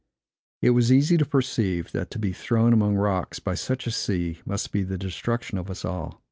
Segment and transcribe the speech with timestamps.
[0.63, 4.39] It was easy to perceive, that to be thrown among rocks, by such a sea,
[4.47, 6.19] must be the destruction of us all.